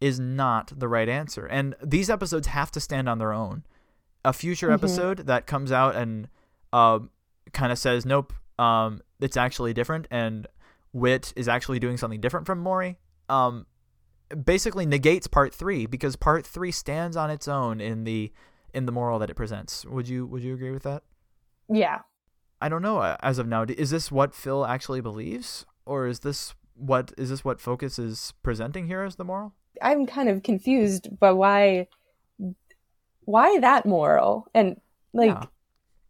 is 0.00 0.18
not 0.20 0.72
the 0.78 0.88
right 0.88 1.08
answer. 1.08 1.46
And 1.46 1.74
these 1.82 2.08
episodes 2.10 2.46
have 2.48 2.70
to 2.72 2.80
stand 2.80 3.08
on 3.08 3.18
their 3.18 3.32
own. 3.32 3.64
A 4.24 4.32
future 4.32 4.68
Mhm. 4.68 4.74
episode 4.74 5.18
that 5.26 5.46
comes 5.46 5.70
out 5.72 5.94
and 5.94 6.28
uh, 6.72 6.98
kind 7.52 7.70
of 7.70 7.78
says, 7.78 8.04
nope, 8.04 8.32
um, 8.58 9.00
it's 9.20 9.36
actually 9.36 9.72
different, 9.72 10.08
and 10.10 10.46
Wit 10.94 11.32
is 11.36 11.48
actually 11.48 11.80
doing 11.80 11.98
something 11.98 12.20
different 12.20 12.46
from 12.46 12.64
Morrie, 12.64 12.96
um, 13.28 13.66
basically 14.44 14.86
negates 14.86 15.26
part 15.26 15.52
three 15.52 15.86
because 15.86 16.16
part 16.16 16.46
three 16.46 16.70
stands 16.70 17.16
on 17.16 17.30
its 17.30 17.48
own 17.48 17.80
in 17.80 18.04
the 18.04 18.32
in 18.72 18.86
the 18.86 18.92
moral 18.92 19.18
that 19.18 19.28
it 19.28 19.34
presents. 19.34 19.84
Would 19.84 20.08
you 20.08 20.24
Would 20.26 20.42
you 20.42 20.54
agree 20.54 20.70
with 20.70 20.84
that? 20.84 21.02
Yeah. 21.68 22.00
I 22.60 22.68
don't 22.68 22.80
know. 22.80 22.98
uh, 22.98 23.16
As 23.20 23.38
of 23.38 23.46
now, 23.46 23.64
is 23.68 23.90
this 23.90 24.10
what 24.10 24.34
Phil 24.34 24.64
actually 24.64 25.00
believes, 25.00 25.66
or 25.84 26.06
is 26.06 26.20
this 26.20 26.54
what 26.74 27.12
is 27.18 27.28
this 27.28 27.44
what 27.44 27.60
Focus 27.60 27.98
is 27.98 28.32
presenting 28.42 28.86
here 28.86 29.02
as 29.02 29.16
the 29.16 29.24
moral? 29.24 29.52
I'm 29.82 30.06
kind 30.06 30.28
of 30.28 30.42
confused 30.44 31.18
by 31.18 31.32
why 31.32 31.88
why 33.24 33.58
that 33.58 33.84
moral 33.84 34.46
and 34.54 34.80
like 35.12 35.30
Yeah. 35.30 35.46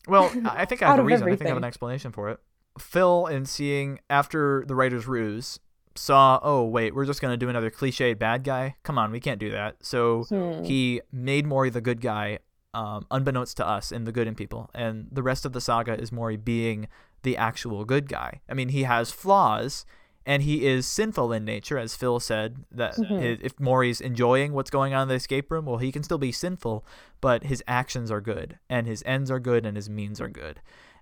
Well, 0.07 0.31
I 0.45 0.67
think 0.67 0.83
I 0.83 0.91
have 0.91 0.99
a 0.99 1.03
reason. 1.03 1.27
I 1.27 1.31
think 1.31 1.47
I 1.47 1.49
have 1.49 1.57
an 1.57 1.65
explanation 1.65 2.13
for 2.13 2.29
it. 2.29 2.39
Phil, 2.79 3.27
and 3.27 3.49
seeing 3.49 4.01
after 4.11 4.65
the 4.67 4.75
writer's 4.75 5.07
ruse, 5.07 5.59
saw, 5.95 6.41
oh 6.43 6.65
wait, 6.65 6.95
we're 6.95 7.05
just 7.07 7.21
gonna 7.21 7.37
do 7.37 7.49
another 7.49 7.71
cliched 7.71 8.19
bad 8.19 8.43
guy. 8.45 8.75
Come 8.83 8.99
on, 8.99 9.13
we 9.13 9.21
can't 9.21 9.39
do 9.39 9.51
that. 9.53 9.77
So 9.81 10.25
hmm, 10.25 10.65
he 10.65 11.01
made 11.13 11.47
Morrie 11.47 11.73
the 11.73 11.81
good 11.81 12.01
guy, 12.01 12.41
um, 12.73 13.07
unbeknownst 13.11 13.57
to 13.59 13.67
us 13.67 13.93
in 13.93 14.05
the 14.05 14.11
Good 14.13 14.27
in 14.27 14.35
People, 14.35 14.71
and 14.75 15.07
the 15.13 15.23
rest 15.23 15.45
of 15.47 15.53
the 15.53 15.61
saga 15.61 15.95
is 16.01 16.11
Morrie 16.11 16.43
being 16.43 16.89
the 17.23 17.37
actual 17.37 17.85
good 17.85 18.09
guy. 18.09 18.41
I 18.49 18.55
mean, 18.55 18.71
he 18.71 18.83
has 18.83 19.13
flaws, 19.13 19.87
and 20.27 20.43
he 20.43 20.67
is 20.67 20.85
sinful 20.87 21.33
in 21.33 21.45
nature, 21.45 21.79
as 21.79 21.95
Phil 21.95 22.19
said. 22.19 22.65
That 22.73 22.97
Mhm. 22.97 23.21
i- 23.21 23.39
if 23.41 23.61
Morrie's 23.61 24.01
enjoying 24.01 24.53
what's 24.53 24.71
going 24.71 24.93
on 24.95 25.03
in 25.03 25.09
the 25.09 25.15
escape 25.15 25.51
room, 25.53 25.67
well, 25.67 25.79
he 25.79 25.93
can 25.93 26.03
still 26.03 26.19
be 26.19 26.33
sinful, 26.33 26.85
but 27.21 27.45
his 27.45 27.63
actions 27.69 28.11
are 28.11 28.21
good, 28.21 28.59
and 28.69 28.87
his 28.89 29.03
ends 29.07 29.31
are 29.31 29.39
good, 29.41 29.65
and 29.65 29.77
his 29.77 29.89
means 29.89 30.21
are 30.21 30.29
good, 30.29 30.61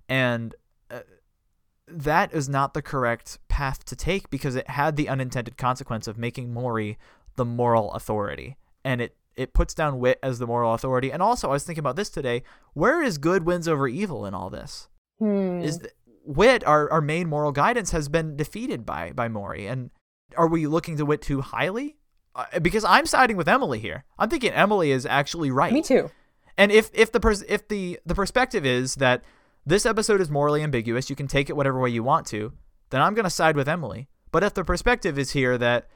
and. 0.08 0.54
That 1.88 2.32
is 2.32 2.48
not 2.48 2.74
the 2.74 2.82
correct 2.82 3.38
path 3.48 3.84
to 3.86 3.96
take 3.96 4.30
because 4.30 4.54
it 4.54 4.68
had 4.68 4.96
the 4.96 5.08
unintended 5.08 5.56
consequence 5.56 6.06
of 6.06 6.16
making 6.16 6.54
Morrie 6.54 6.96
the 7.36 7.44
moral 7.44 7.92
authority. 7.92 8.56
And 8.84 9.00
it, 9.00 9.16
it 9.36 9.52
puts 9.52 9.74
down 9.74 9.98
Wit 9.98 10.18
as 10.22 10.38
the 10.38 10.46
moral 10.46 10.74
authority. 10.74 11.10
And 11.10 11.22
also, 11.22 11.48
I 11.48 11.52
was 11.52 11.64
thinking 11.64 11.80
about 11.80 11.96
this 11.96 12.10
today. 12.10 12.42
Where 12.74 13.02
is 13.02 13.18
good 13.18 13.44
wins 13.44 13.68
over 13.68 13.88
evil 13.88 14.26
in 14.26 14.34
all 14.34 14.50
this? 14.50 14.88
hmm. 15.18 15.60
Is 15.60 15.78
th- 15.78 15.92
Wit, 16.24 16.64
our, 16.64 16.90
our 16.90 17.00
main 17.00 17.28
moral 17.28 17.50
guidance, 17.50 17.90
has 17.90 18.08
been 18.08 18.36
defeated 18.36 18.86
by, 18.86 19.12
by 19.12 19.28
Morrie. 19.28 19.70
And 19.70 19.90
are 20.36 20.46
we 20.46 20.66
looking 20.66 20.96
to 20.98 21.04
Wit 21.04 21.20
too 21.20 21.40
highly? 21.40 21.96
Uh, 22.34 22.60
because 22.60 22.84
I'm 22.84 23.06
siding 23.06 23.36
with 23.36 23.48
Emily 23.48 23.78
here. 23.78 24.04
I'm 24.18 24.30
thinking 24.30 24.52
Emily 24.52 24.90
is 24.90 25.04
actually 25.04 25.50
right. 25.50 25.72
me 25.72 25.82
too. 25.82 26.10
And 26.56 26.70
if 26.70 26.90
if 26.94 27.12
the 27.12 27.20
pers- 27.20 27.44
if 27.48 27.68
the 27.68 27.98
the 28.06 28.14
perspective 28.14 28.64
is 28.64 28.96
that 28.96 29.22
this 29.64 29.86
episode 29.86 30.20
is 30.20 30.30
morally 30.30 30.62
ambiguous, 30.62 31.08
you 31.10 31.16
can 31.16 31.26
take 31.28 31.48
it 31.48 31.56
whatever 31.56 31.80
way 31.80 31.90
you 31.90 32.02
want 32.02 32.26
to, 32.28 32.52
then 32.90 33.00
I'm 33.00 33.14
going 33.14 33.24
to 33.24 33.30
side 33.30 33.56
with 33.56 33.68
Emily. 33.68 34.08
But 34.30 34.42
if 34.42 34.54
the 34.54 34.64
perspective 34.64 35.18
is 35.18 35.32
here 35.32 35.58
that 35.58 35.88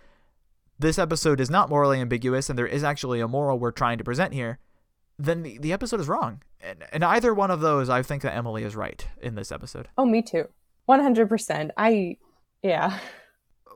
this 0.78 0.98
episode 0.98 1.40
is 1.40 1.50
not 1.50 1.68
morally 1.68 2.00
ambiguous 2.00 2.50
and 2.50 2.58
there 2.58 2.66
is 2.66 2.84
actually 2.84 3.20
a 3.20 3.28
moral 3.28 3.58
we're 3.58 3.70
trying 3.70 3.98
to 3.98 4.04
present 4.04 4.34
here, 4.34 4.58
then 5.18 5.42
the, 5.42 5.58
the 5.58 5.72
episode 5.72 6.00
is 6.00 6.08
wrong. 6.08 6.42
And, 6.60 6.84
and 6.92 7.04
either 7.04 7.32
one 7.32 7.50
of 7.50 7.60
those, 7.60 7.88
I 7.88 8.02
think 8.02 8.22
that 8.22 8.34
Emily 8.34 8.62
is 8.62 8.76
right 8.76 9.06
in 9.20 9.34
this 9.34 9.50
episode. 9.50 9.88
Oh, 9.96 10.04
me 10.04 10.22
too. 10.22 10.44
100%. 10.88 11.70
I 11.76 12.16
yeah. 12.62 12.98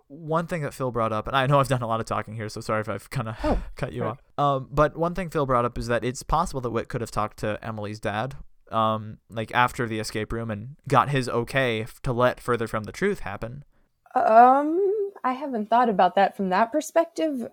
one 0.09 0.47
thing 0.47 0.63
that 0.63 0.75
Phil 0.75 0.91
brought 0.91 1.13
up, 1.13 1.27
and 1.27 1.37
I 1.37 1.47
know 1.47 1.61
I've 1.61 1.69
done 1.69 1.83
a 1.83 1.87
lot 1.87 2.01
of 2.01 2.07
talking 2.07 2.35
here, 2.35 2.49
so 2.49 2.61
sorry 2.61 2.81
if 2.81 2.89
I've 2.89 3.09
kind 3.11 3.29
of 3.29 3.37
Oh, 3.43 3.61
cut 3.77 3.93
you 3.93 4.01
sure. 4.01 4.09
off. 4.09 4.23
Um, 4.39 4.69
but 4.71 4.97
one 4.97 5.15
thing 5.15 5.31
Phil 5.31 5.47
brought 5.47 5.65
up 5.65 5.79
is 5.79 5.87
that 5.87 6.05
it's 6.05 6.23
possible 6.23 6.61
that 6.61 6.71
Wit 6.71 6.89
could 6.89 7.01
have 7.01 7.11
talked 7.11 7.39
to 7.39 7.59
Emily's 7.63 8.01
dad, 8.01 8.37
um, 8.71 9.19
like 9.29 9.53
after 9.55 9.87
the 9.87 9.99
escape 9.99 10.33
room, 10.33 10.51
and 10.51 10.77
got 10.89 11.11
his 11.11 11.29
okay 11.29 11.87
to 12.03 12.13
let 12.13 12.41
further 12.41 12.67
from 12.67 12.85
the 12.85 12.93
truth 12.93 13.21
happen. 13.21 13.65
Um 14.15 14.79
I 15.23 15.33
haven't 15.33 15.71
thought 15.71 15.89
about 15.89 16.15
that 16.15 16.37
from 16.37 16.49
that 16.49 16.73
perspective. 16.73 17.47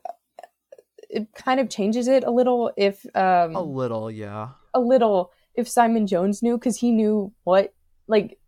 It 1.09 1.33
kind 1.33 1.59
of 1.59 1.69
changes 1.69 2.07
it 2.07 2.24
a 2.24 2.31
little 2.31 2.71
if 2.77 3.05
um 3.15 3.55
A 3.55 3.62
little, 3.62 4.09
yeah. 4.09 4.50
a 4.74 4.79
little 4.79 5.31
if 5.55 5.67
Simon 5.67 6.07
Jones 6.07 6.41
knew 6.41 6.57
because 6.57 6.77
he 6.77 6.91
knew 6.91 7.33
what 7.43 7.74
like 8.07 8.39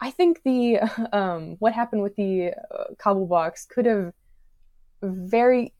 I 0.00 0.10
think 0.10 0.42
the 0.44 0.78
um 1.12 1.56
what 1.58 1.72
happened 1.72 2.02
with 2.02 2.16
the 2.16 2.52
uh, 2.52 2.94
cobble 2.98 3.26
box 3.26 3.66
could 3.66 3.86
have 3.86 4.12
very 5.02 5.72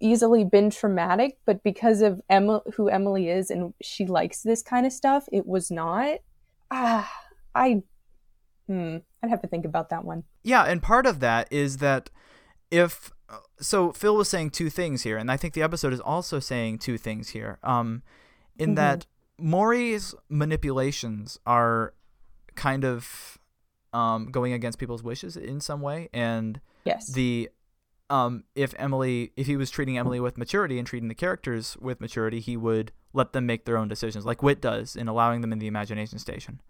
easily 0.00 0.44
been 0.44 0.70
traumatic, 0.70 1.38
but 1.46 1.62
because 1.62 2.02
of 2.02 2.20
Emma, 2.28 2.62
who 2.74 2.88
Emily 2.88 3.28
is, 3.28 3.50
and 3.50 3.74
she 3.82 4.06
likes 4.06 4.42
this 4.42 4.62
kind 4.62 4.86
of 4.86 4.92
stuff, 4.92 5.28
it 5.32 5.46
was 5.46 5.70
not. 5.70 6.18
Ah, 6.70 7.10
I, 7.54 7.82
hmm, 8.66 8.98
I'd 9.22 9.30
have 9.30 9.42
to 9.42 9.48
think 9.48 9.64
about 9.64 9.90
that 9.90 10.04
one. 10.04 10.24
Yeah, 10.42 10.64
and 10.64 10.82
part 10.82 11.06
of 11.06 11.20
that 11.20 11.48
is 11.50 11.78
that 11.78 12.10
if 12.70 13.12
so, 13.60 13.92
Phil 13.92 14.16
was 14.16 14.28
saying 14.28 14.50
two 14.50 14.70
things 14.70 15.02
here, 15.02 15.16
and 15.16 15.30
I 15.30 15.36
think 15.36 15.54
the 15.54 15.62
episode 15.62 15.92
is 15.92 16.00
also 16.00 16.40
saying 16.40 16.78
two 16.78 16.98
things 16.98 17.30
here. 17.30 17.58
Um, 17.62 18.02
in 18.58 18.70
mm-hmm. 18.70 18.74
that 18.76 19.06
Morrie's 19.38 20.14
manipulations 20.28 21.38
are 21.46 21.94
kind 22.54 22.84
of 22.84 23.38
um 23.92 24.30
going 24.30 24.52
against 24.52 24.78
people's 24.78 25.02
wishes 25.02 25.36
in 25.36 25.60
some 25.60 25.80
way, 25.80 26.08
and 26.12 26.60
yes, 26.84 27.12
the 27.12 27.48
um, 28.10 28.44
if 28.54 28.74
Emily, 28.78 29.32
if 29.36 29.46
he 29.46 29.56
was 29.56 29.70
treating 29.70 29.98
Emily 29.98 30.20
with 30.20 30.38
maturity 30.38 30.78
and 30.78 30.86
treating 30.86 31.08
the 31.08 31.14
characters 31.14 31.76
with 31.80 32.00
maturity, 32.00 32.40
he 32.40 32.56
would 32.56 32.92
let 33.12 33.32
them 33.32 33.46
make 33.46 33.64
their 33.64 33.76
own 33.76 33.88
decisions, 33.88 34.26
like 34.26 34.42
Wit 34.42 34.60
does 34.60 34.96
in 34.96 35.08
allowing 35.08 35.40
them 35.40 35.52
in 35.52 35.58
the 35.58 35.66
imagination 35.66 36.18
station. 36.18 36.60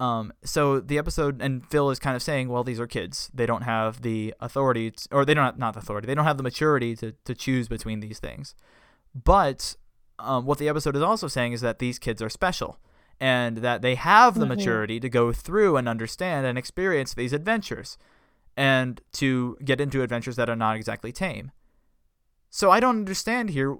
Um, 0.00 0.32
so 0.44 0.78
the 0.78 0.98
episode 0.98 1.42
and 1.42 1.66
Phil 1.66 1.90
is 1.90 1.98
kind 1.98 2.14
of 2.14 2.22
saying, 2.22 2.48
well, 2.48 2.62
these 2.62 2.78
are 2.78 2.86
kids. 2.86 3.30
They 3.34 3.46
don't 3.46 3.62
have 3.62 4.02
the 4.02 4.34
authority, 4.40 4.92
to, 4.92 5.08
or 5.10 5.24
they 5.24 5.34
don't 5.34 5.44
have, 5.44 5.58
not 5.58 5.74
the 5.74 5.80
authority. 5.80 6.06
They 6.06 6.14
don't 6.14 6.24
have 6.24 6.36
the 6.36 6.42
maturity 6.42 6.94
to 6.96 7.12
to 7.24 7.34
choose 7.34 7.66
between 7.66 8.00
these 8.00 8.20
things. 8.20 8.54
But 9.14 9.74
um, 10.18 10.44
what 10.44 10.58
the 10.58 10.68
episode 10.68 10.94
is 10.94 11.02
also 11.02 11.28
saying 11.28 11.52
is 11.52 11.62
that 11.62 11.78
these 11.78 11.98
kids 11.98 12.22
are 12.22 12.28
special 12.28 12.78
and 13.20 13.58
that 13.58 13.82
they 13.82 13.96
have 13.96 14.34
the 14.34 14.40
mm-hmm. 14.40 14.50
maturity 14.50 15.00
to 15.00 15.08
go 15.08 15.32
through 15.32 15.76
and 15.76 15.88
understand 15.88 16.46
and 16.46 16.56
experience 16.56 17.14
these 17.14 17.32
adventures 17.32 17.98
and 18.58 19.00
to 19.12 19.56
get 19.64 19.80
into 19.80 20.02
adventures 20.02 20.34
that 20.34 20.50
are 20.50 20.56
not 20.56 20.74
exactly 20.74 21.12
tame. 21.12 21.52
So 22.50 22.72
I 22.72 22.80
don't 22.80 22.96
understand 22.96 23.50
here. 23.50 23.78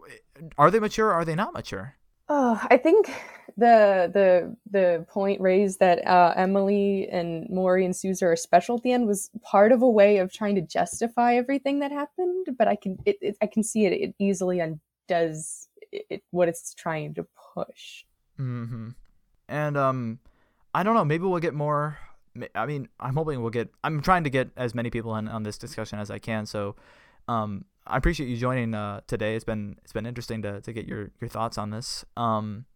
Are 0.57 0.71
they 0.71 0.79
mature? 0.79 1.09
Or 1.09 1.15
are 1.15 1.25
they 1.25 1.35
not 1.35 1.53
mature? 1.53 1.97
Oh, 2.29 2.65
I 2.71 2.77
think 2.77 3.07
the 3.57 4.09
the 4.15 4.57
the 4.71 5.05
point 5.09 5.41
raised 5.41 5.81
that 5.81 6.07
uh, 6.07 6.33
Emily 6.37 7.09
and 7.11 7.49
Morrie 7.51 7.85
and 7.85 7.97
Suze 7.97 8.23
are 8.23 8.37
special 8.37 8.77
at 8.77 8.85
the 8.85 8.93
end 8.93 9.09
was 9.09 9.31
part 9.43 9.73
of 9.73 9.83
a 9.83 9.91
way 9.91 10.19
of 10.19 10.33
trying 10.33 10.55
to 10.55 10.61
justify 10.61 11.35
everything 11.35 11.81
that 11.81 11.91
happened. 11.91 12.47
But 12.57 12.69
I 12.69 12.77
can 12.77 12.99
it, 13.05 13.19
it 13.21 13.37
I 13.43 13.47
can 13.47 13.65
see 13.65 13.85
it. 13.85 13.93
It 13.93 14.15
easily 14.21 14.61
undoes 14.61 15.67
it, 15.91 16.23
what 16.31 16.49
it's 16.49 16.73
trying 16.73 17.15
to 17.15 17.27
push. 17.53 18.05
Hmm. 18.37 18.91
And 19.49 19.77
um, 19.77 20.21
I 20.73 20.85
don't 20.85 20.95
know. 20.95 21.05
Maybe 21.05 21.25
we'll 21.25 21.41
get 21.41 21.55
more 21.55 21.99
I 22.55 22.67
mean, 22.67 22.89
I'm 23.01 23.15
hoping 23.15 23.41
we'll 23.41 23.51
get. 23.51 23.71
I'm 23.85 24.01
trying 24.03 24.25
to 24.25 24.31
get 24.31 24.51
as 24.57 24.75
many 24.75 24.91
people 24.91 25.15
in 25.17 25.29
on 25.29 25.43
this 25.43 25.59
discussion 25.59 25.99
as 25.99 26.11
I 26.11 26.19
can. 26.19 26.47
So, 26.47 26.77
um, 27.29 27.65
I 27.87 27.97
appreciate 27.97 28.29
you 28.29 28.37
joining 28.37 28.75
uh, 28.75 29.01
today. 29.07 29.35
It's 29.35 29.45
been 29.45 29.77
it's 29.83 29.93
been 29.93 30.07
interesting 30.07 30.43
to, 30.43 30.61
to 30.61 30.73
get 30.73 30.87
your, 30.87 31.11
your 31.21 31.29
thoughts 31.29 31.59
on 31.59 31.71
this. 31.71 32.05
Um, 32.17 32.67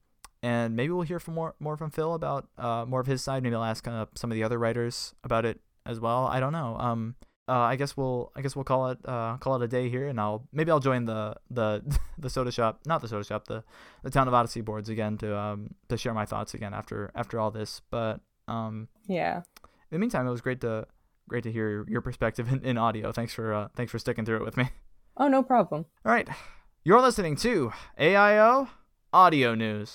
and 0.42 0.74
maybe 0.74 0.92
we'll 0.92 1.02
hear 1.02 1.20
from 1.20 1.34
more 1.34 1.54
more 1.60 1.76
from 1.76 1.90
Phil 1.90 2.14
about 2.14 2.48
uh, 2.58 2.84
more 2.86 3.00
of 3.00 3.06
his 3.06 3.22
side. 3.22 3.42
Maybe 3.42 3.54
I'll 3.54 3.64
ask 3.64 3.86
uh, 3.86 4.06
some 4.14 4.30
of 4.30 4.34
the 4.34 4.42
other 4.42 4.58
writers 4.58 5.14
about 5.22 5.44
it 5.44 5.60
as 5.86 6.00
well. 6.00 6.26
I 6.26 6.40
don't 6.40 6.52
know. 6.52 6.76
Um, 6.78 7.14
uh, 7.48 7.52
I 7.52 7.76
guess 7.76 7.96
we'll 7.96 8.32
I 8.34 8.42
guess 8.42 8.56
we'll 8.56 8.64
call 8.64 8.88
it 8.88 8.98
uh, 9.04 9.36
call 9.38 9.56
it 9.56 9.62
a 9.62 9.68
day 9.68 9.88
here, 9.88 10.08
and 10.08 10.20
I'll 10.20 10.48
maybe 10.52 10.70
I'll 10.70 10.80
join 10.80 11.04
the 11.04 11.36
the 11.50 11.82
the 12.18 12.30
soda 12.30 12.50
shop, 12.50 12.80
not 12.86 13.02
the 13.02 13.08
soda 13.08 13.24
shop, 13.24 13.46
the 13.46 13.64
the 14.02 14.10
town 14.10 14.28
of 14.28 14.34
Odyssey 14.34 14.60
boards 14.60 14.88
again 14.88 15.18
to 15.18 15.36
um 15.36 15.74
to 15.88 15.96
share 15.96 16.14
my 16.14 16.24
thoughts 16.24 16.54
again 16.54 16.72
after 16.72 17.10
after 17.14 17.38
all 17.38 17.50
this. 17.50 17.80
But 17.90 18.20
um, 18.48 18.88
yeah. 19.06 19.42
In 19.92 19.96
the 19.96 20.00
meantime, 20.00 20.26
it 20.26 20.30
was 20.30 20.40
great 20.40 20.62
to 20.62 20.86
great 21.28 21.44
to 21.44 21.52
hear 21.52 21.84
your 21.86 22.00
perspective 22.00 22.50
in, 22.50 22.64
in 22.64 22.78
audio. 22.78 23.12
Thanks 23.12 23.34
for 23.34 23.52
uh, 23.52 23.68
thanks 23.76 23.92
for 23.92 23.98
sticking 23.98 24.24
through 24.24 24.36
it 24.36 24.44
with 24.44 24.56
me. 24.56 24.70
Oh, 25.18 25.28
no 25.28 25.42
problem. 25.42 25.84
All 26.06 26.12
right, 26.12 26.26
you're 26.82 27.02
listening 27.02 27.36
to 27.36 27.74
AIO 28.00 28.70
Audio 29.12 29.54
News. 29.54 29.94